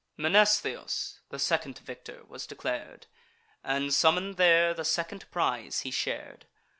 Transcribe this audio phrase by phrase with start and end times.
[0.17, 3.05] Mnestheus the second victor was declar'd;
[3.63, 6.47] And, summon'd there, the second prize he shar'd.